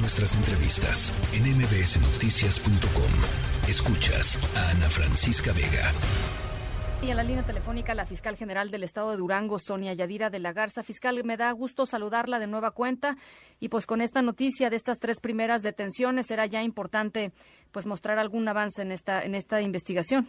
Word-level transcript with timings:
Nuestras 0.00 0.36
entrevistas 0.36 1.10
en 1.34 1.42
mbsnoticias.com. 1.58 3.12
Escuchas 3.68 4.38
a 4.54 4.70
Ana 4.70 4.86
Francisca 4.86 5.50
Vega. 5.50 5.90
Y 7.02 7.10
en 7.10 7.16
la 7.16 7.24
línea 7.24 7.42
telefónica 7.42 7.94
la 7.94 8.06
fiscal 8.06 8.36
general 8.36 8.70
del 8.70 8.84
estado 8.84 9.10
de 9.10 9.16
Durango, 9.16 9.58
Sonia 9.58 9.92
Yadira 9.94 10.30
de 10.30 10.38
la 10.38 10.52
Garza. 10.52 10.84
Fiscal, 10.84 11.24
me 11.24 11.36
da 11.36 11.50
gusto 11.50 11.84
saludarla 11.84 12.38
de 12.38 12.46
nueva 12.46 12.70
cuenta 12.70 13.16
y 13.58 13.70
pues 13.70 13.86
con 13.86 14.00
esta 14.00 14.22
noticia 14.22 14.70
de 14.70 14.76
estas 14.76 15.00
tres 15.00 15.18
primeras 15.20 15.62
detenciones 15.62 16.28
será 16.28 16.46
ya 16.46 16.62
importante 16.62 17.32
pues 17.72 17.84
mostrar 17.84 18.20
algún 18.20 18.46
avance 18.46 18.82
en 18.82 18.92
esta 18.92 19.24
en 19.24 19.34
esta 19.34 19.60
investigación. 19.62 20.28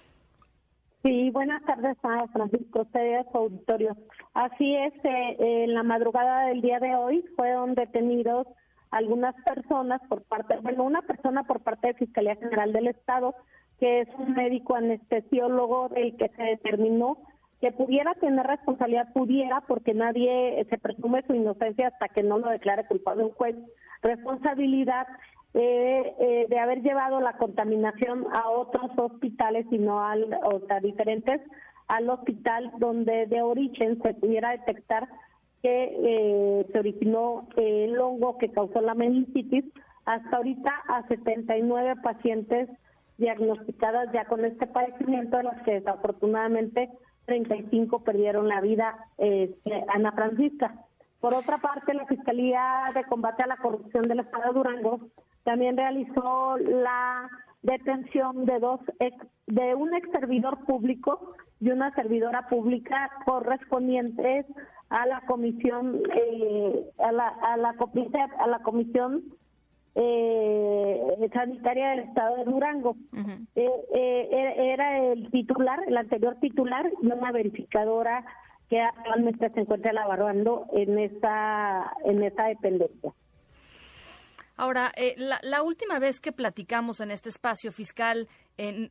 Sí, 1.03 1.29
buenas 1.29 1.63
tardes 1.63 1.95
a 2.01 2.27
Francisco, 2.33 2.81
ustedes, 2.81 3.25
auditorio. 3.33 3.95
Así 4.33 4.75
es, 4.75 4.93
eh, 5.05 5.63
en 5.63 5.75
la 5.75 5.83
madrugada 5.83 6.47
del 6.47 6.61
día 6.61 6.79
de 6.79 6.95
hoy 6.95 7.23
fueron 7.35 7.75
detenidos 7.75 8.47
algunas 8.91 9.35
personas 9.43 10.01
por 10.09 10.23
parte, 10.23 10.57
bueno, 10.61 10.83
una 10.83 11.01
persona 11.01 11.43
por 11.43 11.61
parte 11.61 11.87
de 11.87 11.93
Fiscalía 11.93 12.35
General 12.35 12.73
del 12.73 12.87
Estado, 12.87 13.35
que 13.79 14.01
es 14.01 14.09
un 14.17 14.33
médico 14.33 14.75
anestesiólogo 14.75 15.89
del 15.89 16.17
que 16.17 16.29
se 16.29 16.43
determinó 16.43 17.17
que 17.61 17.71
pudiera 17.71 18.13
tener 18.15 18.45
responsabilidad, 18.47 19.11
pudiera, 19.13 19.61
porque 19.61 19.93
nadie 19.93 20.65
se 20.69 20.77
presume 20.77 21.23
su 21.27 21.33
inocencia 21.33 21.87
hasta 21.89 22.07
que 22.07 22.23
no 22.23 22.39
lo 22.39 22.49
declare 22.49 22.87
culpable 22.87 23.25
un 23.25 23.31
juez, 23.31 23.55
responsabilidad 24.01 25.07
eh, 25.53 26.15
eh, 26.19 26.45
de 26.47 26.59
haber 26.59 26.81
llevado 26.81 27.19
la 27.19 27.33
contaminación 27.33 28.25
a 28.31 28.49
otros 28.49 28.91
hospitales 28.97 29.65
y 29.71 29.77
no 29.77 30.05
al, 30.05 30.39
o 30.43 30.59
sea, 30.67 30.79
diferentes 30.79 31.41
al 31.87 32.09
hospital 32.09 32.71
donde 32.77 33.25
de 33.25 33.41
origen 33.41 34.01
se 34.01 34.13
pudiera 34.13 34.51
detectar 34.51 35.09
que 35.61 35.95
eh, 36.03 36.67
se 36.71 36.79
originó 36.79 37.47
el 37.57 37.99
hongo 37.99 38.37
que 38.37 38.51
causó 38.51 38.81
la 38.81 38.93
meningitis, 38.95 39.65
hasta 40.05 40.37
ahorita 40.37 40.73
a 40.87 41.07
79 41.07 41.95
pacientes 42.01 42.69
diagnosticadas 43.17 44.11
ya 44.13 44.25
con 44.25 44.45
este 44.45 44.65
padecimiento, 44.65 45.37
de 45.37 45.43
los 45.43 45.55
que 45.65 45.73
desafortunadamente 45.73 46.89
35 47.25 48.03
perdieron 48.03 48.47
la 48.47 48.61
vida, 48.61 48.97
eh, 49.17 49.55
Ana 49.89 50.11
Francisca. 50.13 50.85
Por 51.19 51.33
otra 51.33 51.57
parte, 51.57 51.93
la 51.93 52.05
Fiscalía 52.05 52.85
de 52.95 53.03
Combate 53.03 53.43
a 53.43 53.47
la 53.47 53.57
Corrupción 53.57 54.03
del 54.03 54.21
Estado 54.21 54.47
de 54.47 54.53
Durango 54.53 54.99
también 55.43 55.75
realizó 55.75 56.57
la 56.57 57.29
detención 57.61 58.45
de 58.45 58.59
dos 58.59 58.79
de 59.47 59.75
un 59.75 59.93
ex 59.93 60.09
servidor 60.11 60.63
público 60.65 61.35
y 61.59 61.71
una 61.71 61.93
servidora 61.93 62.47
pública 62.47 63.09
correspondientes 63.25 64.45
a 64.89 65.05
la 65.05 65.21
comisión 65.21 66.01
eh, 66.13 66.91
a 66.97 67.11
la 67.11 67.27
a 67.27 67.57
la, 67.57 67.75
a 68.39 68.47
la 68.47 68.59
comisión 68.59 69.23
eh, 69.95 71.29
sanitaria 71.33 71.89
del 71.89 71.99
estado 71.99 72.37
de 72.37 72.45
Durango. 72.45 72.95
Eh, 73.55 73.69
eh, 73.93 74.55
era 74.73 75.11
el 75.11 75.29
titular 75.31 75.79
el 75.87 75.97
anterior 75.97 76.37
titular 76.39 76.89
y 77.01 77.07
una 77.07 77.31
verificadora 77.31 78.25
que 78.69 78.79
actualmente 78.81 79.49
se 79.49 79.61
encuentra 79.61 79.93
laborando 79.93 80.65
en 80.73 80.99
esta 80.99 81.91
en 82.05 82.23
esta 82.23 82.45
dependencia. 82.47 83.13
Ahora, 84.59 84.91
eh, 84.97 85.15
la, 85.17 85.63
última 85.63 85.99
vez 85.99 86.19
que 86.19 86.33
platicamos 86.33 86.99
en 86.99 87.11
este 87.11 87.29
espacio 87.29 87.71
fiscal, 87.71 88.27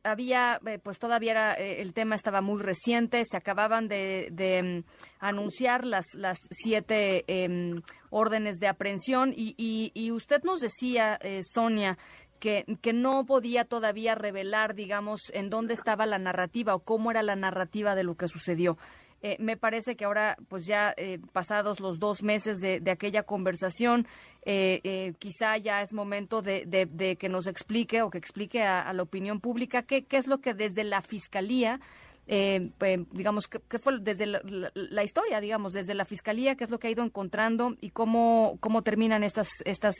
había, 0.03 0.59
eh, 0.65 0.79
pues 0.81 0.99
todavía 0.99 1.31
era, 1.31 1.53
eh, 1.53 1.81
el 1.81 1.93
tema 1.93 2.15
estaba 2.15 2.41
muy 2.41 2.61
reciente, 2.61 3.23
se 3.25 3.37
acababan 3.37 3.87
de, 3.87 4.83
mm, 4.85 4.89
anunciar 5.19 5.85
las, 5.85 6.05
las 6.15 6.37
siete 6.49 7.23
em, 7.27 7.81
órdenes 8.09 8.59
de 8.59 8.67
aprehensión 8.67 9.33
y, 9.35 9.53
y, 9.57 10.11
usted 10.11 10.41
nos 10.43 10.61
decía, 10.61 11.19
Sonia, 11.43 11.97
que, 12.39 12.65
que, 12.81 12.93
no 12.93 13.25
podía 13.25 13.65
todavía 13.65 14.15
revelar, 14.15 14.73
digamos, 14.73 15.21
en 15.33 15.49
dónde 15.49 15.73
estaba 15.73 16.05
la 16.05 16.19
narrativa 16.19 16.73
o 16.73 16.79
cómo 16.79 17.11
era 17.11 17.21
la 17.21 17.35
narrativa 17.35 17.95
de 17.95 18.03
lo 18.03 18.15
que 18.15 18.27
sucedió. 18.27 18.77
Eh, 19.21 19.35
me 19.39 19.57
parece 19.57 19.95
que 19.95 20.05
ahora, 20.05 20.37
pues 20.47 20.65
ya 20.65 20.93
eh, 20.95 21.19
pasados 21.33 21.79
los 21.79 21.99
dos 21.99 22.23
meses 22.23 22.59
de, 22.59 22.81
aquella 22.89 23.23
conversación, 23.23 24.07
eh, 24.43 25.13
quizá 25.19 25.57
ya 25.57 25.81
es 25.81 25.93
momento 25.93 26.41
de, 26.41 27.17
que 27.19 27.29
nos 27.29 27.47
explique 27.47 28.01
o 28.01 28.09
que 28.09 28.17
explique 28.17 28.63
a, 28.63 28.91
la 28.93 29.03
opinión 29.03 29.41
pública 29.41 29.83
qué, 29.83 30.05
qué, 30.05 30.17
es 30.17 30.27
lo 30.27 30.39
que 30.39 30.53
desde 30.53 30.83
la 30.83 31.01
Fiscalía, 31.01 31.81
pues, 32.25 32.99
digamos, 33.11 33.47
qué, 33.47 33.79
fue 33.79 33.99
desde 33.99 34.25
la, 34.25 35.03
historia, 35.03 35.41
digamos, 35.41 35.73
desde 35.73 35.95
la 35.95 36.05
Fiscalía, 36.05 36.55
qué 36.55 36.63
es 36.63 36.69
lo 36.69 36.79
que 36.79 36.87
ha 36.87 36.91
ido 36.91 37.03
encontrando 37.03 37.75
y 37.81 37.89
cómo, 37.89 38.57
cómo 38.61 38.83
terminan 38.83 39.23
estas, 39.23 39.49
estas 39.65 39.95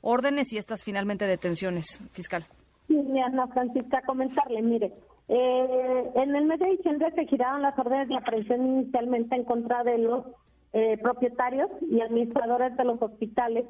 órdenes 0.00 0.52
y 0.52 0.58
estas 0.58 0.82
finalmente 0.82 1.26
detenciones, 1.26 2.00
fiscal. 2.10 2.46
Sí, 2.88 2.96
Ana 3.24 3.46
Francisca, 3.48 4.02
comentarle, 4.06 4.62
mire, 4.62 4.92
eh, 5.28 6.10
en 6.14 6.36
el 6.36 6.44
mes 6.44 6.60
de 6.60 6.70
diciembre 6.70 7.10
se 7.14 7.26
giraron 7.26 7.62
las 7.62 7.76
órdenes 7.78 8.08
de 8.08 8.16
aprehensión 8.16 8.64
inicialmente 8.64 9.34
en 9.34 9.44
contra 9.44 9.82
de 9.82 9.98
los 9.98 10.24
eh, 10.72 10.98
propietarios 10.98 11.70
y 11.90 12.00
administradores 12.00 12.76
de 12.76 12.84
los 12.84 13.00
hospitales, 13.02 13.64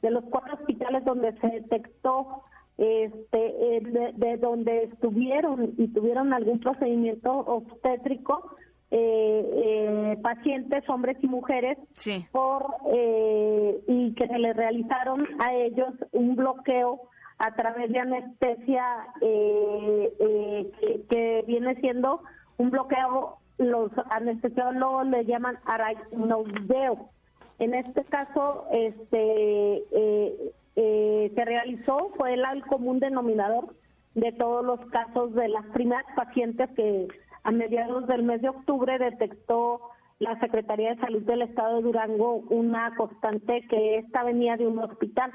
de 0.00 0.10
los 0.10 0.24
cuatro 0.24 0.54
hospitales 0.54 1.04
donde 1.04 1.32
se 1.38 1.46
detectó 1.48 2.44
este 2.78 3.76
eh, 3.76 4.12
de, 4.16 4.36
donde 4.38 4.84
estuvieron 4.84 5.74
y 5.76 5.88
tuvieron 5.88 6.32
algún 6.32 6.60
procedimiento 6.60 7.30
obstétrico 7.30 8.56
eh, 8.90 10.18
pacientes 10.22 10.88
hombres 10.88 11.16
y 11.20 11.26
mujeres 11.26 11.76
por 12.30 12.66
y 13.86 14.14
que 14.14 14.26
se 14.26 14.38
les 14.38 14.56
realizaron 14.56 15.18
a 15.40 15.54
ellos 15.54 15.92
un 16.12 16.36
bloqueo 16.36 17.08
a 17.42 17.50
través 17.56 17.90
de 17.90 17.98
anestesia 17.98 18.84
eh, 19.20 20.12
eh, 20.20 21.04
que, 21.10 21.44
viene 21.48 21.74
siendo 21.80 22.22
un 22.56 22.70
bloqueo, 22.70 23.38
los 23.58 23.90
anestesiólogos 24.10 25.08
le 25.08 25.24
llaman 25.24 25.58
aracnoideo. 25.64 27.08
En 27.58 27.74
este 27.74 28.04
caso, 28.04 28.66
este 28.70 29.82
eh, 29.90 31.32
se 31.34 31.44
realizó, 31.44 32.12
fue 32.16 32.34
el 32.34 32.64
común 32.66 33.00
denominador 33.00 33.74
de 34.14 34.30
todos 34.30 34.64
los 34.64 34.78
casos 34.90 35.34
de 35.34 35.48
las 35.48 35.66
primeras 35.66 36.06
pacientes 36.14 36.70
que 36.76 37.08
a 37.42 37.50
mediados 37.50 38.06
del 38.06 38.22
mes 38.22 38.40
de 38.40 38.50
octubre 38.50 39.00
detectó 39.00 39.80
la 40.20 40.38
Secretaría 40.38 40.94
de 40.94 41.00
Salud 41.00 41.22
del 41.22 41.42
Estado 41.42 41.78
de 41.78 41.82
Durango 41.82 42.36
una 42.50 42.94
constante 42.94 43.66
que 43.68 43.96
esta 43.96 44.22
venía 44.22 44.56
de 44.56 44.68
un 44.68 44.78
hospital 44.78 45.32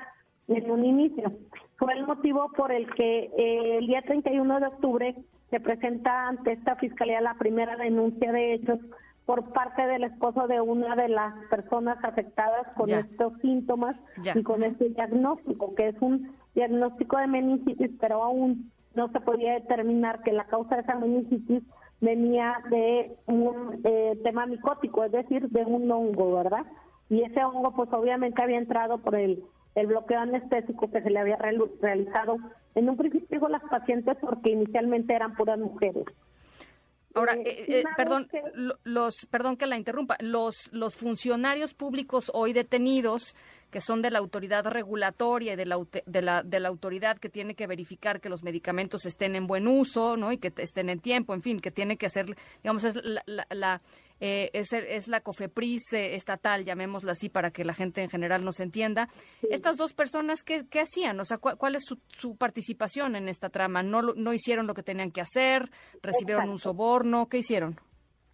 en 0.47 0.71
un 0.71 0.85
inicio. 0.85 1.33
Fue 1.77 1.93
el 1.93 2.05
motivo 2.05 2.51
por 2.55 2.71
el 2.71 2.91
que 2.95 3.31
eh, 3.37 3.77
el 3.77 3.87
día 3.87 4.01
31 4.01 4.59
de 4.59 4.67
octubre 4.67 5.15
se 5.49 5.59
presenta 5.59 6.27
ante 6.27 6.53
esta 6.53 6.75
fiscalía 6.75 7.21
la 7.21 7.35
primera 7.35 7.75
denuncia 7.77 8.31
de 8.31 8.55
hechos 8.55 8.79
por 9.25 9.51
parte 9.51 9.85
del 9.85 10.05
esposo 10.05 10.47
de 10.47 10.61
una 10.61 10.95
de 10.95 11.09
las 11.09 11.33
personas 11.49 11.97
afectadas 12.03 12.73
con 12.75 12.89
estos 12.89 13.33
síntomas 13.41 13.95
y 14.33 14.41
con 14.41 14.63
este 14.63 14.89
diagnóstico, 14.89 15.75
que 15.75 15.89
es 15.89 15.95
un 15.99 16.33
diagnóstico 16.55 17.17
de 17.17 17.27
meningitis, 17.27 17.91
pero 17.99 18.23
aún 18.23 18.71
no 18.95 19.11
se 19.11 19.19
podía 19.19 19.53
determinar 19.53 20.23
que 20.23 20.31
la 20.31 20.45
causa 20.45 20.75
de 20.75 20.81
esa 20.81 20.95
meningitis 20.95 21.61
venía 21.99 22.55
de 22.69 23.17
un 23.25 23.81
eh, 23.83 24.17
tema 24.23 24.45
micótico, 24.45 25.03
es 25.03 25.11
decir, 25.11 25.49
de 25.49 25.63
un 25.65 25.91
hongo, 25.91 26.35
¿verdad? 26.35 26.65
Y 27.09 27.23
ese 27.23 27.43
hongo, 27.43 27.73
pues 27.75 27.91
obviamente 27.91 28.41
había 28.41 28.57
entrado 28.57 28.99
por 28.99 29.15
el 29.15 29.43
el 29.77 29.85
bloqueo 29.85 30.19
anestésico 30.19 30.89
que 30.89 31.01
se 31.01 31.09
le 31.11 31.19
había 31.19 31.37
realizado 31.37 32.37
en 32.73 32.89
un 32.89 32.97
principio 32.97 33.47
las 33.47 33.61
pacientes 33.69 34.17
porque 34.19 34.49
inicialmente 34.49 35.13
eran 35.13 35.35
puras 35.35 35.59
mujeres. 35.59 36.05
Ahora, 37.13 37.33
eh, 37.33 37.43
eh, 37.45 37.65
eh, 37.79 37.83
perdón, 37.95 38.27
los, 38.83 39.27
perdón 39.29 39.55
que 39.55 39.67
la 39.67 39.77
interrumpa, 39.77 40.17
los, 40.19 40.71
los 40.73 40.97
funcionarios 40.97 41.75
públicos 41.75 42.31
hoy 42.33 42.53
detenidos 42.53 43.35
que 43.71 43.81
son 43.81 44.01
de 44.01 44.11
la 44.11 44.19
autoridad 44.19 44.65
regulatoria 44.65 45.53
y 45.53 45.55
de 45.55 45.65
la, 45.65 45.77
de 46.05 46.21
la, 46.21 46.41
de 46.41 46.59
la 46.59 46.69
autoridad 46.69 47.17
que 47.17 47.29
tiene 47.29 47.53
que 47.53 47.67
verificar 47.67 48.21
que 48.21 48.29
los 48.29 48.43
medicamentos 48.43 49.05
estén 49.05 49.35
en 49.35 49.45
buen 49.45 49.67
uso, 49.67 50.15
¿no? 50.15 50.31
Y 50.31 50.37
que 50.37 50.53
estén 50.57 50.89
en 50.89 50.99
tiempo, 50.99 51.33
en 51.33 51.41
fin, 51.41 51.59
que 51.59 51.69
tiene 51.69 51.97
que 51.97 52.05
hacer, 52.05 52.35
digamos, 52.63 52.83
es 52.83 52.95
la, 53.03 53.81
eh, 54.19 54.49
es, 54.53 54.73
es, 54.73 55.07
la 55.07 55.21
COFEPRIS 55.21 55.93
eh, 55.93 56.15
estatal, 56.15 56.65
llamémosla 56.65 57.11
así 57.11 57.29
para 57.29 57.51
que 57.51 57.63
la 57.63 57.73
gente 57.73 58.01
en 58.01 58.09
general 58.09 58.43
nos 58.43 58.59
entienda. 58.59 59.07
Estas 59.49 59.77
dos 59.77 59.93
personas, 59.93 60.43
¿qué, 60.43 60.67
qué 60.69 60.81
hacían? 60.81 61.19
O 61.19 61.25
sea, 61.25 61.37
¿cuál, 61.37 61.75
es 61.75 61.83
su, 61.83 61.97
su, 62.09 62.35
participación 62.35 63.15
en 63.15 63.27
esta 63.29 63.49
trama? 63.49 63.83
¿No, 63.83 64.01
¿No 64.01 64.33
hicieron 64.33 64.67
lo 64.67 64.73
que 64.73 64.83
tenían 64.83 65.11
que 65.11 65.21
hacer? 65.21 65.69
¿Recibieron 66.01 66.49
un 66.49 66.57
soborno? 66.57 67.27
¿Qué 67.27 67.39
hicieron? 67.39 67.79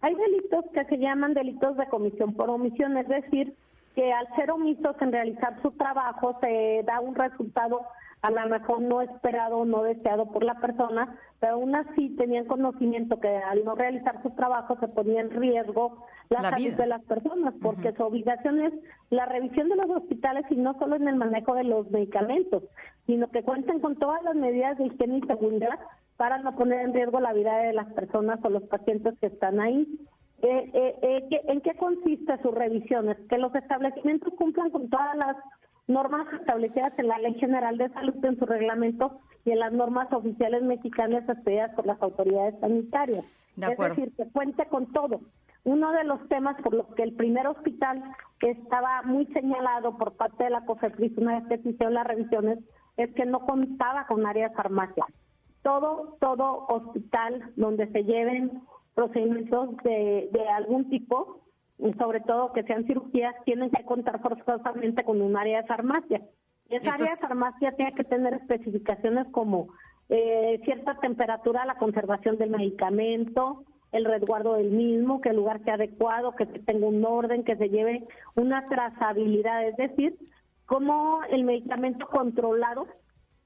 Hay 0.00 0.14
delitos 0.14 0.64
que 0.74 0.84
se 0.84 0.98
llaman 0.98 1.34
delitos 1.34 1.76
de 1.76 1.86
comisión 1.88 2.34
por 2.34 2.50
omisión, 2.50 2.96
es 2.98 3.08
decir, 3.08 3.54
que 3.94 4.12
al 4.12 4.26
ser 4.36 4.50
omisos 4.50 4.96
en 5.00 5.12
realizar 5.12 5.60
su 5.62 5.70
trabajo 5.72 6.38
se 6.40 6.82
da 6.84 7.00
un 7.00 7.14
resultado 7.14 7.86
a 8.24 8.30
lo 8.30 8.48
mejor 8.48 8.80
no 8.80 9.02
esperado, 9.02 9.66
no 9.66 9.82
deseado 9.82 10.24
por 10.32 10.44
la 10.44 10.54
persona, 10.54 11.14
pero 11.40 11.54
aún 11.54 11.76
así 11.76 12.08
tenían 12.16 12.46
conocimiento 12.46 13.20
que 13.20 13.28
al 13.28 13.62
no 13.66 13.74
realizar 13.74 14.22
su 14.22 14.30
trabajo 14.30 14.78
se 14.80 14.88
ponía 14.88 15.20
en 15.20 15.30
riesgo 15.30 16.06
la, 16.30 16.40
salud 16.40 16.72
de 16.72 16.86
las 16.86 17.02
personas, 17.04 17.52
porque 17.60 17.92
su 17.92 18.02
obligación 18.02 18.62
es 18.62 18.72
la 19.10 19.26
revisión 19.26 19.68
de 19.68 19.76
los 19.76 19.90
hospitales 19.94 20.46
y 20.48 20.56
no 20.56 20.72
solo 20.78 20.96
en 20.96 21.06
el 21.06 21.16
manejo 21.16 21.54
de 21.54 21.64
los 21.64 21.90
medicamentos, 21.90 22.62
sino 23.06 23.28
que 23.28 23.42
cuenten 23.42 23.80
con 23.80 23.96
todas 23.96 24.22
las 24.22 24.34
medidas 24.34 24.78
de 24.78 24.86
higiene 24.86 25.18
y 25.18 25.26
seguridad 25.26 25.78
para 26.16 26.38
no 26.38 26.56
poner 26.56 26.80
en 26.80 26.94
riesgo 26.94 27.20
la 27.20 27.34
vida 27.34 27.58
de 27.58 27.74
las 27.74 27.92
personas 27.92 28.40
o 28.42 28.48
los 28.48 28.62
pacientes 28.62 29.18
que 29.20 29.26
están 29.26 29.60
ahí. 29.60 29.86
Eh, 30.40 30.70
eh, 30.72 30.96
eh 31.02 31.42
¿En 31.48 31.60
qué 31.60 31.74
consiste 31.74 32.40
sus 32.40 32.54
revisiones? 32.54 33.18
Que 33.28 33.36
los 33.36 33.54
establecimientos 33.54 34.32
cumplan 34.38 34.70
con 34.70 34.88
todas 34.88 35.14
las 35.14 35.36
normas 35.86 36.26
establecidas 36.32 36.92
en 36.98 37.08
la 37.08 37.18
Ley 37.18 37.34
General 37.34 37.76
de 37.76 37.90
Salud, 37.90 38.24
en 38.24 38.38
su 38.38 38.46
reglamento 38.46 39.20
y 39.44 39.50
en 39.50 39.58
las 39.58 39.72
normas 39.72 40.12
oficiales 40.12 40.62
mexicanas 40.62 41.28
expedidas 41.28 41.74
por 41.74 41.86
las 41.86 42.00
autoridades 42.00 42.58
sanitarias. 42.60 43.24
es 43.56 43.78
decir, 43.78 44.12
que 44.16 44.26
cuente 44.30 44.66
con 44.66 44.92
todo. 44.92 45.20
Uno 45.64 45.92
de 45.92 46.04
los 46.04 46.26
temas 46.28 46.60
por 46.62 46.74
los 46.74 46.86
que 46.94 47.02
el 47.02 47.14
primer 47.14 47.46
hospital 47.46 48.02
que 48.38 48.50
estaba 48.50 49.02
muy 49.02 49.26
señalado 49.26 49.96
por 49.96 50.12
parte 50.12 50.44
de 50.44 50.50
la 50.50 50.64
COFEPRIS 50.66 51.16
una 51.16 51.40
vez 51.40 51.62
que 51.62 51.68
hicieron 51.70 51.94
las 51.94 52.06
revisiones 52.06 52.58
es 52.96 53.12
que 53.14 53.24
no 53.24 53.40
contaba 53.46 54.06
con 54.06 54.26
área 54.26 54.50
de 54.50 54.54
farmacia. 54.54 55.06
Todo, 55.62 56.16
todo 56.20 56.66
hospital 56.68 57.52
donde 57.56 57.90
se 57.92 58.04
lleven 58.04 58.62
procedimientos 58.94 59.76
de, 59.82 60.28
de 60.32 60.48
algún 60.48 60.90
tipo 60.90 61.43
sobre 61.98 62.20
todo 62.20 62.52
que 62.52 62.62
sean 62.62 62.84
cirugías, 62.86 63.34
tienen 63.44 63.70
que 63.70 63.84
contar 63.84 64.20
forzosamente 64.20 65.04
con 65.04 65.20
un 65.20 65.36
área 65.36 65.62
de 65.62 65.68
farmacia. 65.68 66.22
Y 66.68 66.76
esa 66.76 66.94
área 66.94 67.10
de 67.10 67.20
farmacia 67.20 67.72
tiene 67.72 67.94
que 67.94 68.04
tener 68.04 68.34
especificaciones 68.34 69.26
como 69.32 69.68
eh, 70.08 70.60
cierta 70.64 70.98
temperatura, 71.00 71.66
la 71.66 71.76
conservación 71.76 72.38
del 72.38 72.50
medicamento, 72.50 73.64
el 73.92 74.04
resguardo 74.04 74.54
del 74.54 74.70
mismo, 74.70 75.20
que 75.20 75.30
el 75.30 75.36
lugar 75.36 75.62
sea 75.64 75.74
adecuado, 75.74 76.34
que 76.34 76.46
tenga 76.46 76.86
un 76.86 77.04
orden, 77.04 77.44
que 77.44 77.56
se 77.56 77.68
lleve 77.68 78.04
una 78.34 78.66
trazabilidad, 78.68 79.66
es 79.66 79.76
decir, 79.76 80.16
cómo 80.66 81.20
el 81.30 81.44
medicamento 81.44 82.06
controlado 82.08 82.86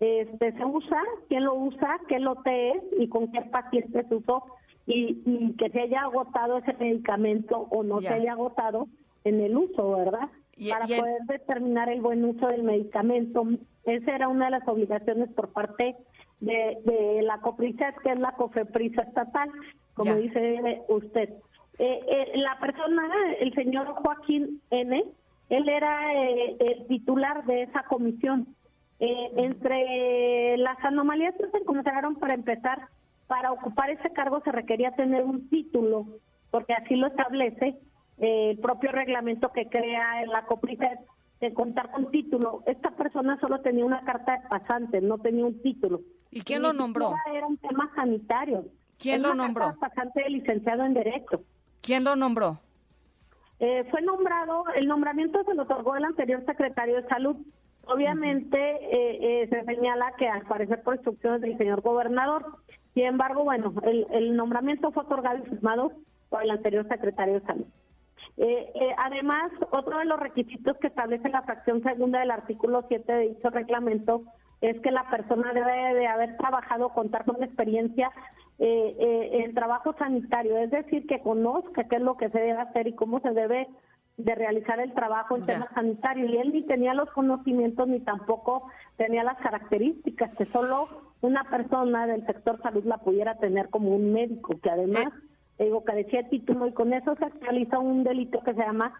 este, 0.01 0.53
se 0.53 0.65
usa, 0.65 1.03
quién 1.29 1.45
lo 1.45 1.55
usa, 1.55 2.01
qué 2.09 2.19
lote 2.19 2.71
es 2.71 2.83
y 2.99 3.09
con 3.09 3.31
qué 3.33 3.43
paciente 3.43 4.07
se 4.09 4.15
usó 4.15 4.45
y, 4.89 5.53
que 5.59 5.69
se 5.71 5.83
haya 5.83 6.01
agotado 6.03 6.59
ese 6.59 6.73
medicamento 6.81 7.69
o 7.71 7.83
no 7.83 8.01
se 8.01 8.09
haya 8.09 8.33
agotado 8.33 8.89
en 9.25 9.41
el 9.41 9.57
uso, 9.57 9.97
¿verdad? 9.97 10.29
Para 10.71 10.87
poder 10.87 11.23
determinar 11.29 11.91
el 11.91 12.01
buen 12.01 12.25
uso 12.25 12.47
del 12.49 12.63
medicamento. 12.63 13.47
Esa 13.85 14.15
era 14.15 14.29
una 14.29 14.47
de 14.47 14.53
las 14.53 14.67
obligaciones 14.67 15.31
por 15.33 15.53
parte 15.53 15.95
de, 16.41 17.21
la 17.23 17.39
COPRISET, 17.41 17.97
que 18.03 18.13
es 18.13 18.19
la 18.19 18.33
COFEPRISA 18.33 19.03
estatal, 19.03 19.51
como 19.95 20.17
dice 20.17 20.83
usted. 20.89 21.35
Eh, 21.79 22.01
eh, 22.09 22.33
la 22.37 22.59
persona, 22.59 23.09
el 23.41 23.53
señor 23.55 23.89
Joaquín 23.89 24.61
N., 24.71 25.05
él 25.51 25.69
era 25.69 26.15
eh, 26.15 26.57
el 26.59 26.87
titular 26.87 27.45
de 27.45 27.63
esa 27.63 27.83
comisión. 27.85 28.47
entre 29.01 30.57
las 30.57 30.77
anomalías 30.85 31.35
que 31.37 31.49
se 31.51 31.59
encontraron 31.59 32.17
para 32.17 32.35
empezar 32.35 32.89
para 33.29 33.53
ocupar 33.53 33.91
ese 33.91 34.11
cargo 34.11 34.41
se 34.41 34.51
requería 34.51 34.91
tener 34.93 35.23
un 35.23 35.49
título, 35.49 36.07
porque 36.51 36.73
así 36.73 36.97
lo 36.97 37.07
establece 37.07 37.79
eh, 38.19 38.51
el 38.51 38.59
propio 38.59 38.91
reglamento 38.91 39.53
que 39.53 39.69
crea 39.69 40.23
en 40.23 40.31
la 40.31 40.47
COPRIFED 40.47 40.99
de 41.41 41.55
contar 41.55 41.93
con 41.93 42.11
título. 42.11 42.63
Esta 42.67 42.91
persona 42.93 43.39
solo 43.39 43.61
tenía 43.61 43.85
una 43.85 44.01
carta 44.01 44.39
de 44.39 44.49
pasante, 44.49 45.01
no 45.01 45.19
tenía 45.19 45.45
un 45.45 45.63
título. 45.63 46.01
¿Y 46.31 46.41
quién 46.41 46.63
lo 46.63 46.73
nombró? 46.73 47.15
Era 47.33 47.47
un 47.47 47.59
tema 47.59 47.93
sanitario. 47.95 48.65
¿Quién 48.99 49.23
lo 49.23 49.35
nombró? 49.35 49.67
Carta 49.67 49.75
de 49.75 49.95
pasante 49.95 50.23
de 50.23 50.31
licenciado 50.31 50.85
en 50.85 50.95
Derecho. 50.95 51.43
¿Quién 51.83 52.05
lo 52.05 52.17
nombró? 52.17 52.59
Eh, 53.61 53.87
fue 53.91 54.01
nombrado, 54.03 54.65
el 54.75 54.89
nombramiento 54.89 55.45
se 55.45 55.55
lo 55.55 55.65
otorgó 55.65 55.97
el 55.97 56.05
anterior 56.05 56.45
secretario 56.47 56.97
de 56.97 57.09
Salud. 57.09 57.37
Obviamente 57.87 58.59
eh, 58.59 59.49
se 59.49 59.65
señala 59.65 60.13
que 60.19 60.29
al 60.29 60.43
parecer 60.43 60.83
por 60.83 60.95
instrucciones 60.95 61.41
del 61.43 61.59
señor 61.59 61.83
gobernador. 61.83 62.45
Sin 62.95 63.05
embargo, 63.05 63.45
bueno, 63.45 63.73
el, 63.83 64.37
nombramiento 64.37 64.91
fue 64.91 65.05
otorgado 65.05 65.39
y 65.39 65.49
firmado 65.49 65.93
por 66.29 66.43
el 66.43 66.51
anterior 66.51 66.87
secretario 66.89 67.35
de 67.35 67.47
Salud. 67.47 67.67
Eh, 68.37 68.73
eh, 68.75 68.95
además, 68.97 69.51
otro 69.71 69.99
de 69.99 70.05
los 70.05 70.19
requisitos 70.19 70.77
que 70.79 70.89
establece 70.89 71.29
la 71.29 71.43
fracción 71.43 71.83
segunda 71.83 72.21
del 72.21 72.31
artículo 72.31 72.85
7 72.89 73.13
de 73.13 73.29
dicho 73.29 73.51
reglamento 73.51 74.23
es 74.61 74.81
que 74.81 74.91
la 74.91 75.09
persona 75.11 75.53
debe 75.53 75.95
de 75.95 76.07
haber 76.07 76.37
trabajado, 76.37 76.89
contar 76.91 77.25
con 77.25 77.43
experiencia 77.43 78.11
eh, 78.59 79.45
en 79.45 79.55
trabajo 79.55 79.95
sanitario, 79.97 80.59
es 80.59 80.71
decir, 80.71 81.07
que 81.07 81.21
conozca 81.21 81.85
qué 81.85 81.97
es 81.97 82.03
lo 82.03 82.17
que 82.17 82.29
se 82.31 82.39
debe 82.39 82.61
hacer 82.61 82.89
y 82.89 82.95
cómo 82.95 83.21
se 83.21 83.31
debe 83.31 83.69
de 84.17 84.35
realizar 84.35 84.81
el 84.81 84.93
trabajo 84.95 85.37
en 85.37 85.43
temas 85.43 85.69
sanitarios. 85.75 86.29
Y 86.31 86.37
él 86.39 86.53
ni 86.53 86.63
tenía 86.63 86.93
los 86.93 87.09
conocimientos 87.11 87.87
ni 87.87 88.01
tampoco 88.01 88.69
tenía 88.97 89.23
las 89.23 89.39
características 89.39 90.35
que 90.35 90.45
solo 90.45 91.08
una 91.21 91.45
persona 91.45 92.07
del 92.07 92.25
sector 92.27 92.61
salud 92.63 92.85
la 92.85 92.99
pudiera 92.99 93.37
tener 93.39 93.69
como 93.71 93.95
un 93.95 94.13
médico, 94.13 94.59
que 94.63 94.71
además, 94.71 95.09
eh. 95.59 95.65
digo, 95.65 95.85
carecía 95.85 96.23
de 96.23 96.29
título 96.29 96.67
y 96.67 96.73
con 96.73 96.93
eso 96.93 97.15
se 97.17 97.25
actualiza 97.25 97.79
un 97.79 98.05
delito 98.05 98.41
que 98.45 98.55
se 98.55 98.61
llama 98.61 98.93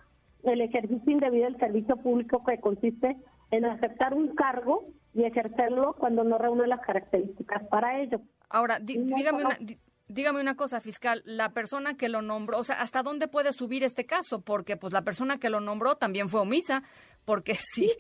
el 0.43 0.61
ejercicio 0.61 1.13
indebido 1.13 1.45
del 1.45 1.59
servicio 1.59 1.97
público 1.97 2.43
que 2.45 2.61
consiste 2.61 3.17
en 3.51 3.65
aceptar 3.65 4.15
un 4.15 4.35
cargo 4.35 4.85
y 5.15 5.25
ejercerlo 5.25 5.95
cuando 5.99 6.25
no 6.25 6.39
reúne 6.39 6.67
las 6.67 6.81
características 6.81 7.67
para 7.69 8.01
ello. 8.01 8.21
Ahora, 8.49 8.79
dígame, 8.81 9.45
una, 9.45 9.59
dígame 10.07 10.41
una 10.41 10.57
cosa, 10.57 10.81
fiscal, 10.81 11.23
la 11.25 11.51
persona 11.51 11.97
que 11.97 12.09
lo 12.09 12.23
nombró, 12.23 12.59
o 12.59 12.65
sea, 12.65 12.81
¿hasta 12.81 13.03
dónde 13.03 13.29
puede 13.29 13.53
subir 13.53 13.83
este 13.85 14.07
caso? 14.07 14.41
Porque 14.41 14.77
pues 14.77 14.93
la 14.93 15.03
persona 15.03 15.39
que 15.39 15.51
lo 15.51 15.61
nombró 15.61 15.97
también 15.97 16.29
fue 16.29 16.41
omisa, 16.41 16.83
porque 17.25 17.55
sí, 17.75 17.91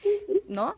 ¿no? 0.49 0.75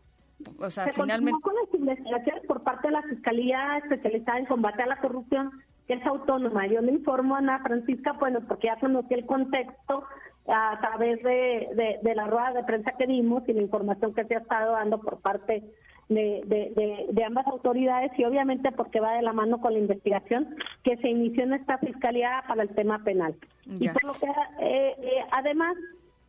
O 0.57 0.69
sea, 0.69 0.85
Se 0.85 0.93
finalmente... 0.93 1.39
con 1.41 1.53
las 1.55 1.73
investigaciones 1.73 2.40
parte 2.81 2.87
de 2.87 2.93
la 2.93 3.01
Fiscalía 3.03 3.77
Especializada 3.77 4.39
en 4.39 4.45
Combate 4.45 4.83
a 4.83 4.87
la 4.87 4.97
Corrupción, 4.97 5.51
que 5.87 5.93
es 5.93 6.05
autónoma. 6.05 6.67
Yo 6.67 6.81
le 6.81 6.91
informo 6.91 7.35
a 7.35 7.39
Ana 7.39 7.59
Francisca, 7.59 8.13
bueno, 8.13 8.39
porque 8.47 8.67
ya 8.67 8.77
conocí 8.77 9.13
el 9.13 9.25
contexto 9.25 10.03
a 10.47 10.77
través 10.81 11.21
de, 11.23 11.99
de, 12.01 12.15
la 12.15 12.25
rueda 12.25 12.53
de 12.53 12.63
prensa 12.63 12.93
que 12.97 13.05
dimos 13.05 13.43
y 13.47 13.53
la 13.53 13.61
información 13.61 14.13
que 14.13 14.25
se 14.25 14.35
ha 14.35 14.39
estado 14.39 14.71
dando 14.71 14.99
por 14.99 15.21
parte 15.21 15.63
de, 16.09 16.41
de, 16.45 17.05
de, 17.09 17.23
ambas 17.23 17.45
autoridades 17.47 18.11
y 18.17 18.25
obviamente 18.25 18.71
porque 18.71 18.99
va 18.99 19.13
de 19.13 19.21
la 19.21 19.33
mano 19.33 19.61
con 19.61 19.73
la 19.73 19.79
investigación 19.79 20.55
que 20.83 20.97
se 20.97 21.09
inició 21.09 21.43
en 21.43 21.53
esta 21.53 21.77
fiscalía 21.77 22.43
para 22.47 22.63
el 22.63 22.69
tema 22.69 23.03
penal. 23.03 23.35
Y 23.65 23.87
por 23.89 24.03
lo 24.03 24.13
que 24.13 24.25
eh, 24.25 24.95
eh, 24.97 25.25
además 25.31 25.77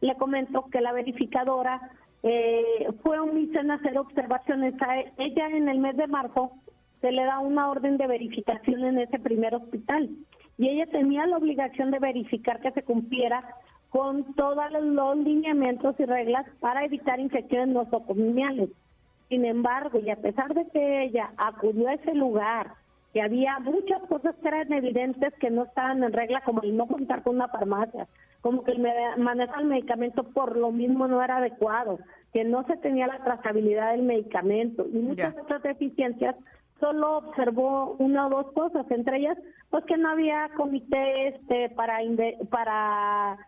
le 0.01 0.15
comento 0.17 0.67
que 0.71 0.81
la 0.81 0.93
verificadora 0.93 1.81
eh, 2.23 2.89
fue 3.03 3.19
omisa 3.19 3.61
en 3.61 3.71
hacer 3.71 3.99
observaciones. 3.99 4.75
A 4.81 5.01
ella 5.19 5.49
en 5.49 5.69
el 5.69 5.79
mes 5.79 5.97
de 5.97 6.07
marzo 6.07 6.53
se 7.01 7.11
le 7.11 7.25
da 7.25 7.41
una 7.41 7.69
orden 7.71 7.97
de 7.97 8.07
verificación 8.07 8.85
en 8.85 8.99
ese 8.99 9.19
primer 9.19 9.55
hospital 9.55 10.09
y 10.59 10.69
ella 10.69 10.87
tenía 10.87 11.27
la 11.27 11.39
obligación 11.39 11.91
de 11.91 11.99
verificar 11.99 12.61
que 12.61 12.71
se 12.73 12.83
cumpliera 12.83 13.43
con 13.91 14.35
todos 14.35 14.65
los 14.71 15.17
lineamientos 15.19 15.97
y 15.99 16.05
reglas 16.05 16.47
para 16.61 16.85
evitar 16.85 17.21
infecciones 17.21 17.69
nosocomiales. 17.69 18.71
Sin 19.29 19.45
embargo, 19.45 19.99
y 19.99 20.11
a 20.11 20.17
pesar 20.17 20.55
de 20.55 20.67
que 20.69 21.05
ella 21.05 21.33
acudió 21.37 21.89
a 21.89 21.95
ese 21.95 22.15
lugar, 22.15 22.75
que 23.13 23.21
había 23.21 23.59
muchas 23.59 24.03
cosas 24.09 24.35
que 24.37 24.49
eran 24.49 24.73
evidentes 24.73 25.35
que 25.35 25.51
no 25.51 25.65
estaban 25.65 26.03
en 26.03 26.13
regla, 26.13 26.41
como 26.43 26.63
el 26.63 26.77
no 26.77 26.87
contar 26.87 27.23
con 27.23 27.37
una 27.37 27.49
farmacia, 27.49 28.07
como 28.43 28.65
que 28.65 28.73
el 28.73 28.81
manejo 29.19 29.57
del 29.57 29.67
medicamento 29.67 30.25
por 30.25 30.57
lo 30.57 30.71
mismo 30.73 31.09
no 31.09 31.23
era 31.23 31.39
adecuado, 31.39 31.99
que 32.33 32.45
no 32.45 32.67
se 32.67 32.77
tenía 32.77 33.07
la 33.07 33.23
trazabilidad 33.23 33.93
del 33.93 34.03
medicamento 34.03 34.85
y 34.93 34.99
muchas 34.99 35.35
otras 35.39 35.63
deficiencias, 35.63 36.35
solo 36.81 37.19
observó 37.19 37.95
una 37.99 38.27
o 38.27 38.31
dos 38.31 38.53
cosas, 38.53 38.85
entre 38.91 39.19
ellas, 39.19 39.39
pues 39.71 39.85
que 39.85 39.97
no 39.97 40.11
había 40.11 40.51
comité 40.57 41.29
este 41.29 41.71
para 41.71 41.99
para 42.51 43.39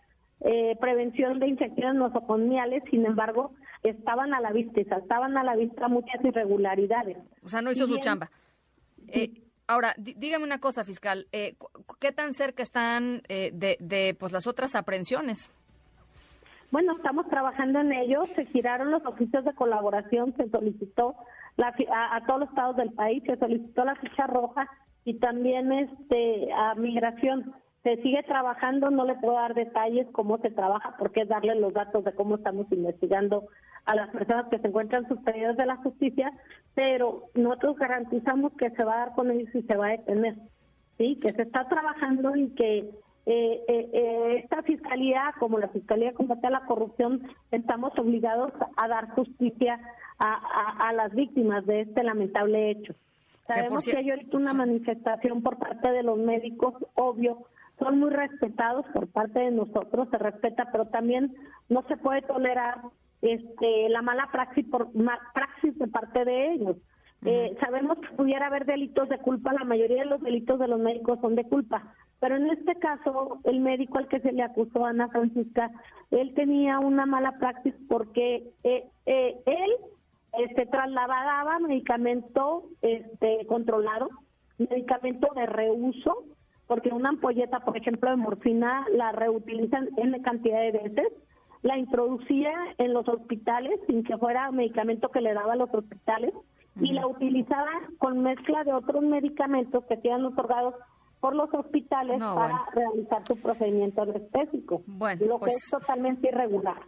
eh, 0.40 0.76
prevención 0.80 1.40
de 1.40 1.48
infecciones 1.48 1.96
nosocomiales, 1.96 2.84
sin 2.90 3.04
embargo, 3.04 3.52
estaban 3.82 4.32
a 4.32 4.40
la 4.40 4.52
vista 4.52 4.80
y 4.80 4.84
saltaban 4.84 5.36
a 5.36 5.42
la 5.42 5.56
vista 5.56 5.88
muchas 5.88 6.24
irregularidades. 6.24 7.18
O 7.42 7.48
sea, 7.48 7.62
no 7.62 7.72
hizo 7.72 7.86
su 7.86 7.98
chamba. 7.98 8.30
Eh, 9.08 9.32
Ahora, 9.66 9.94
dígame 9.96 10.44
una 10.44 10.58
cosa, 10.58 10.84
fiscal, 10.84 11.26
eh, 11.32 11.56
¿qué 11.98 12.12
tan 12.12 12.34
cerca 12.34 12.62
están 12.62 13.22
eh, 13.28 13.50
de, 13.54 13.76
de 13.80 14.14
pues, 14.18 14.32
las 14.32 14.46
otras 14.46 14.74
aprehensiones? 14.74 15.48
Bueno, 16.70 16.96
estamos 16.96 17.28
trabajando 17.28 17.80
en 17.80 17.92
ello. 17.92 18.24
Se 18.34 18.46
giraron 18.46 18.90
los 18.90 19.06
oficios 19.06 19.44
de 19.44 19.54
colaboración, 19.54 20.34
se 20.36 20.50
solicitó 20.50 21.14
a, 21.62 22.26
todos 22.26 22.40
los 22.40 22.48
estados 22.48 22.76
del 22.76 22.92
país, 22.92 23.22
se 23.24 23.36
solicitó 23.36 23.84
la 23.84 23.94
ficha 23.94 24.26
roja 24.26 24.68
y 25.04 25.18
también 25.20 25.72
este 25.72 26.52
a 26.52 26.74
migración. 26.74 27.54
Se 27.84 27.96
sigue 28.02 28.22
trabajando, 28.24 28.90
no 28.90 29.04
le 29.04 29.14
puedo 29.14 29.34
dar 29.34 29.54
detalles 29.54 30.08
cómo 30.12 30.38
se 30.38 30.50
trabaja, 30.50 30.96
porque 30.98 31.20
es 31.22 31.28
darle 31.28 31.54
los 31.54 31.74
datos 31.74 32.02
de 32.02 32.14
cómo 32.14 32.36
estamos 32.36 32.66
investigando 32.72 33.46
a 33.84 33.94
las 33.94 34.10
personas 34.10 34.46
que 34.50 34.58
se 34.58 34.68
encuentran 34.68 35.06
suspendidas 35.08 35.56
de 35.56 35.66
la 35.66 35.76
justicia, 35.76 36.32
pero 36.74 37.24
nosotros 37.34 37.76
garantizamos 37.76 38.52
que 38.54 38.70
se 38.70 38.84
va 38.84 38.94
a 38.94 39.06
dar 39.06 39.14
con 39.14 39.30
ellos 39.30 39.54
y 39.54 39.62
se 39.62 39.76
va 39.76 39.88
a 39.88 39.90
detener, 39.90 40.36
sí, 40.98 41.18
que 41.20 41.30
se 41.30 41.42
está 41.42 41.68
trabajando 41.68 42.34
y 42.36 42.50
que 42.50 42.90
eh, 43.26 43.62
eh, 43.68 43.90
eh, 43.92 44.40
esta 44.42 44.62
fiscalía, 44.62 45.34
como 45.38 45.58
la 45.58 45.68
fiscalía 45.68 46.08
de 46.08 46.14
combate 46.14 46.46
a 46.46 46.50
la 46.50 46.66
corrupción, 46.66 47.22
estamos 47.50 47.98
obligados 47.98 48.52
a 48.76 48.88
dar 48.88 49.10
justicia 49.10 49.80
a, 50.18 50.92
las 50.92 51.12
víctimas 51.12 51.66
de 51.66 51.82
este 51.82 52.02
lamentable 52.02 52.70
hecho. 52.70 52.94
Sabemos 53.46 53.84
que 53.84 53.96
hay 53.96 54.10
ahorita 54.10 54.36
una 54.36 54.54
manifestación 54.54 55.42
por 55.42 55.58
parte 55.58 55.90
de 55.90 56.02
los 56.02 56.18
médicos, 56.18 56.74
obvio, 56.94 57.46
son 57.78 57.98
muy 57.98 58.10
respetados 58.10 58.86
por 58.92 59.08
parte 59.08 59.40
de 59.40 59.50
nosotros, 59.50 60.08
se 60.10 60.18
respeta, 60.18 60.68
pero 60.70 60.86
también 60.86 61.34
no 61.68 61.82
se 61.88 61.96
puede 61.96 62.22
tolerar 62.22 62.82
este, 63.24 63.88
la 63.88 64.02
mala 64.02 64.28
praxis, 64.30 64.66
por, 64.68 64.90
praxis 65.32 65.76
de 65.78 65.88
parte 65.88 66.24
de 66.24 66.52
ellos. 66.52 66.76
Eh, 67.24 67.56
sabemos 67.58 67.96
que 67.98 68.14
pudiera 68.16 68.48
haber 68.48 68.66
delitos 68.66 69.08
de 69.08 69.18
culpa, 69.18 69.54
la 69.54 69.64
mayoría 69.64 70.02
de 70.02 70.10
los 70.10 70.20
delitos 70.20 70.58
de 70.58 70.68
los 70.68 70.78
médicos 70.78 71.18
son 71.22 71.34
de 71.34 71.44
culpa, 71.44 71.94
pero 72.20 72.36
en 72.36 72.50
este 72.50 72.74
caso 72.74 73.38
el 73.44 73.60
médico 73.60 73.96
al 73.96 74.08
que 74.08 74.20
se 74.20 74.30
le 74.30 74.42
acusó 74.42 74.84
Ana 74.84 75.08
Francisca, 75.08 75.70
él 76.10 76.34
tenía 76.34 76.80
una 76.80 77.06
mala 77.06 77.38
praxis 77.38 77.74
porque 77.88 78.50
eh, 78.62 78.84
eh, 79.06 79.40
él 79.46 79.70
este, 80.44 80.66
trasladaba 80.66 81.60
medicamento 81.60 82.64
este, 82.82 83.46
controlado, 83.46 84.10
medicamento 84.58 85.28
de 85.34 85.46
reuso, 85.46 86.24
porque 86.66 86.90
una 86.90 87.08
ampolleta, 87.08 87.60
por 87.60 87.78
ejemplo, 87.78 88.10
de 88.10 88.16
morfina 88.16 88.84
la 88.92 89.12
reutilizan 89.12 89.88
en 89.96 90.20
cantidad 90.22 90.60
de 90.60 90.72
veces 90.72 91.06
la 91.64 91.78
introducía 91.78 92.52
en 92.76 92.92
los 92.92 93.08
hospitales 93.08 93.80
sin 93.86 94.04
que 94.04 94.18
fuera 94.18 94.50
medicamento 94.52 95.08
que 95.08 95.22
le 95.22 95.32
daba 95.32 95.54
a 95.54 95.56
los 95.56 95.72
hospitales 95.72 96.34
y 96.78 96.92
la 96.92 97.06
utilizaba 97.06 97.70
con 97.96 98.22
mezcla 98.22 98.64
de 98.64 98.74
otros 98.74 99.02
medicamentos 99.02 99.82
que 99.88 99.98
quedan 100.00 100.26
otorgados 100.26 100.74
por 101.20 101.34
los 101.34 101.48
hospitales 101.54 102.18
para 102.18 102.66
realizar 102.74 103.26
su 103.26 103.36
procedimiento 103.40 104.02
anestésico, 104.02 104.82
bueno, 104.86 105.24
lo 105.24 105.38
que 105.38 105.46
pues 105.46 105.54
es 105.54 105.70
totalmente 105.70 106.28
irregular. 106.28 106.82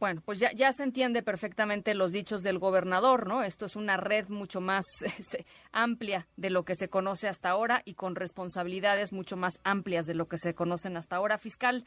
Bueno, 0.00 0.22
pues 0.24 0.40
ya, 0.40 0.50
ya 0.52 0.72
se 0.72 0.82
entiende 0.82 1.22
perfectamente 1.22 1.94
los 1.94 2.10
dichos 2.10 2.42
del 2.42 2.58
gobernador, 2.58 3.28
¿no? 3.28 3.44
Esto 3.44 3.66
es 3.66 3.76
una 3.76 3.98
red 3.98 4.28
mucho 4.28 4.62
más 4.62 4.84
este, 5.18 5.44
amplia 5.72 6.26
de 6.36 6.48
lo 6.48 6.64
que 6.64 6.74
se 6.74 6.88
conoce 6.88 7.28
hasta 7.28 7.50
ahora 7.50 7.82
y 7.84 7.94
con 7.94 8.16
responsabilidades 8.16 9.12
mucho 9.12 9.36
más 9.36 9.60
amplias 9.62 10.06
de 10.06 10.14
lo 10.14 10.26
que 10.26 10.38
se 10.38 10.54
conocen 10.54 10.96
hasta 10.96 11.16
ahora. 11.16 11.36
Fiscal, 11.36 11.84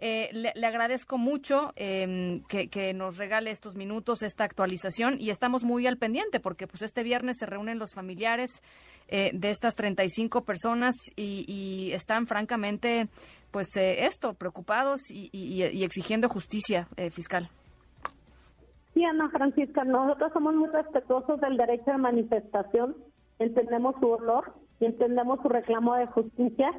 eh, 0.00 0.30
le, 0.32 0.66
agradezco 0.66 1.18
mucho 1.18 1.72
em, 1.74 2.42
que, 2.44 2.94
nos 2.94 3.18
regale 3.18 3.50
estos 3.50 3.74
minutos, 3.74 4.22
esta 4.22 4.44
actualización 4.44 5.16
y 5.18 5.30
estamos 5.30 5.64
muy 5.64 5.88
al 5.88 5.96
pendiente 5.96 6.38
porque 6.38 6.68
pues 6.68 6.82
este 6.82 7.02
viernes 7.02 7.38
se 7.38 7.46
reúnen 7.46 7.80
los 7.80 7.94
familiares 7.94 8.62
eh, 9.08 9.30
de 9.34 9.50
estas 9.50 9.74
35 9.74 10.42
personas 10.42 10.94
y, 11.16 11.90
están 11.92 12.26
francamente 12.26 13.08
pues 13.50 13.74
eh, 13.76 14.04
esto, 14.04 14.34
preocupados 14.34 15.00
y, 15.10 15.62
exigiendo 15.82 16.28
justicia 16.28 16.86
fiscal. 17.10 17.48
Sí, 18.94 19.04
Ana 19.04 19.30
Francisca, 19.30 19.84
nosotros 19.84 20.32
somos 20.32 20.54
muy 20.54 20.68
respetuosos 20.68 21.40
del 21.40 21.56
derecho 21.56 21.90
de 21.90 21.98
manifestación, 21.98 22.96
entendemos 23.38 23.96
su 24.00 24.08
dolor 24.08 24.52
y 24.80 24.84
entendemos 24.84 25.40
su 25.42 25.48
reclamo 25.48 25.94
de 25.96 26.06
justicia 26.06 26.70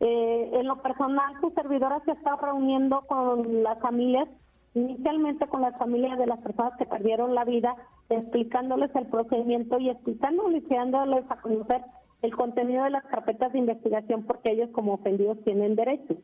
eh, 0.00 0.50
en 0.52 0.66
lo 0.66 0.80
personal, 0.80 1.34
su 1.40 1.50
servidora 1.50 2.00
se 2.04 2.12
está 2.12 2.36
reuniendo 2.36 3.02
con 3.02 3.62
las 3.62 3.78
familias, 3.80 4.28
inicialmente 4.74 5.46
con 5.48 5.62
las 5.62 5.76
familias 5.76 6.18
de 6.18 6.26
las 6.26 6.38
personas 6.40 6.74
que 6.78 6.86
perdieron 6.86 7.34
la 7.34 7.44
vida, 7.44 7.74
explicándoles 8.08 8.94
el 8.94 9.06
procedimiento 9.06 9.78
y 9.78 9.90
explicándoles 9.90 10.62
y 10.70 10.74
dándoles 10.74 11.24
a 11.30 11.40
conocer 11.40 11.82
el 12.22 12.34
contenido 12.34 12.84
de 12.84 12.90
las 12.90 13.04
carpetas 13.04 13.52
de 13.52 13.58
investigación 13.58 14.24
porque 14.24 14.52
ellos 14.52 14.70
como 14.72 14.94
ofendidos 14.94 15.42
tienen 15.44 15.74
derecho. 15.74 16.16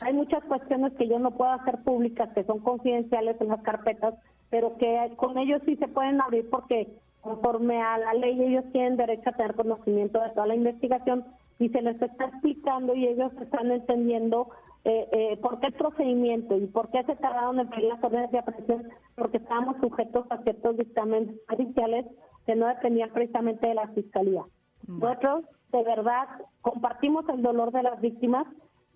Hay 0.00 0.14
muchas 0.14 0.42
cuestiones 0.44 0.92
que 0.94 1.08
yo 1.08 1.18
no 1.18 1.32
puedo 1.32 1.50
hacer 1.50 1.82
públicas, 1.82 2.30
que 2.34 2.44
son 2.44 2.60
confidenciales 2.60 3.38
en 3.40 3.48
las 3.48 3.62
carpetas, 3.62 4.14
pero 4.50 4.76
que 4.76 5.12
con 5.16 5.36
ellos 5.38 5.60
sí 5.66 5.76
se 5.76 5.88
pueden 5.88 6.20
abrir 6.20 6.48
porque 6.48 6.88
conforme 7.20 7.80
a 7.80 7.98
la 7.98 8.14
ley 8.14 8.42
ellos 8.42 8.64
tienen 8.72 8.96
derecho 8.96 9.30
a 9.30 9.36
tener 9.36 9.54
conocimiento 9.54 10.20
de 10.20 10.30
toda 10.30 10.46
la 10.46 10.54
investigación 10.54 11.24
y 11.62 11.68
se 11.68 11.80
les 11.80 12.00
está 12.00 12.24
explicando 12.24 12.94
y 12.94 13.06
ellos 13.06 13.32
están 13.40 13.70
entendiendo 13.70 14.48
eh, 14.84 15.08
eh, 15.12 15.36
por 15.40 15.60
qué 15.60 15.68
el 15.68 15.74
procedimiento 15.74 16.56
y 16.56 16.66
por 16.66 16.90
qué 16.90 17.04
se 17.04 17.14
tardaron 17.14 17.60
en 17.60 17.70
pedir 17.70 17.84
las 17.84 18.02
órdenes 18.02 18.32
de 18.32 18.40
aprehensión, 18.40 18.88
porque 19.14 19.36
estábamos 19.36 19.76
sujetos 19.80 20.26
a 20.30 20.42
ciertos 20.42 20.76
dictámenes 20.76 21.36
judiciales 21.48 22.06
que 22.46 22.56
no 22.56 22.66
dependían 22.66 23.10
precisamente 23.10 23.68
de 23.68 23.74
la 23.76 23.86
Fiscalía. 23.88 24.44
Nosotros, 24.88 25.44
de 25.70 25.84
verdad, 25.84 26.26
compartimos 26.62 27.28
el 27.28 27.42
dolor 27.42 27.70
de 27.70 27.84
las 27.84 28.00
víctimas 28.00 28.46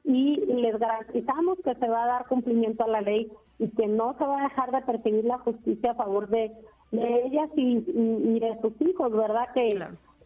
y 0.03 0.37
les 0.47 0.77
garantizamos 0.77 1.59
que 1.65 1.77
se 1.77 1.89
va 1.89 2.03
a 2.03 2.09
dar 2.09 2.27
cumplimiento 2.27 2.83
a 2.83 2.89
la 2.89 3.01
ley 3.01 3.31
y 3.61 3.69
que 3.71 3.87
no 3.87 4.17
se 4.19 4.25
va 4.25 4.41
a 4.41 4.49
dejar 4.49 4.73
de 4.73 4.83
perseguir 4.83 5.25
la 5.25 5.39
justicia 5.39 5.93
a 5.93 5.95
favor 5.95 6.29
de, 6.29 6.53
ellas 6.91 7.51
y, 7.55 7.81
de 8.41 8.59
sus 8.61 8.81
hijos, 8.81 9.13
¿verdad? 9.13 9.47
Que 9.55 9.69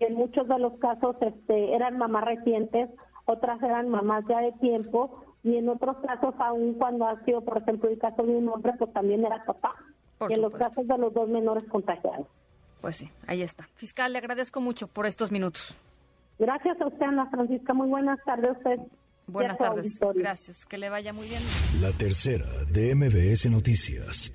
en 0.00 0.14
muchos 0.14 0.48
de 0.48 0.58
los 0.58 0.78
casos 0.78 1.16
este, 1.20 1.74
eran 1.74 1.98
mamás 1.98 2.24
recientes, 2.24 2.90
otras 3.26 3.62
eran 3.62 3.88
mamás 3.88 4.24
ya 4.28 4.40
de 4.40 4.52
tiempo, 4.52 5.24
y 5.42 5.56
en 5.56 5.68
otros 5.68 5.96
casos, 6.06 6.34
aún 6.38 6.74
cuando 6.74 7.06
ha 7.06 7.22
sido, 7.24 7.42
por 7.42 7.58
ejemplo, 7.58 7.88
el 7.88 7.98
caso 7.98 8.22
de 8.22 8.36
un 8.36 8.48
hombre, 8.48 8.72
pues 8.78 8.92
también 8.92 9.24
era 9.24 9.44
papá. 9.44 9.74
y 10.28 10.34
en 10.34 10.42
los 10.42 10.52
casos 10.52 10.86
de 10.86 10.98
los 10.98 11.14
dos 11.14 11.28
menores 11.28 11.64
contagiados. 11.70 12.26
Pues 12.80 12.96
sí, 12.96 13.10
ahí 13.26 13.42
está. 13.42 13.68
Fiscal, 13.74 14.12
le 14.12 14.18
agradezco 14.18 14.60
mucho 14.60 14.86
por 14.86 15.06
estos 15.06 15.30
minutos. 15.30 15.78
Gracias 16.38 16.80
a 16.80 16.86
usted, 16.86 17.06
Ana 17.06 17.28
Francisca. 17.30 17.74
Muy 17.74 17.88
buenas 17.88 18.18
tardes 18.24 18.48
a 18.48 18.52
usted. 18.52 18.80
Buenas 19.26 19.58
tardes. 19.58 20.00
Gracias. 20.14 20.66
Que 20.66 20.78
le 20.78 20.88
vaya 20.88 21.12
muy 21.12 21.28
bien. 21.28 21.42
La 21.80 21.92
tercera 21.92 22.46
de 22.70 22.94
MBS 22.94 23.50
Noticias. 23.50 24.32